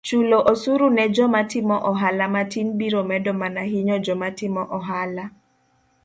chulo 0.07 0.37
osuru 0.51 0.85
ne 0.95 1.05
joma 1.15 1.41
timo 1.51 1.75
ohala 1.91 2.25
matin 2.35 2.67
biro 2.79 3.01
medo 3.11 3.31
mana 3.41 3.61
hinyo 3.71 3.95
joma 4.05 4.29
timo 4.37 4.61
ohala 4.77 5.25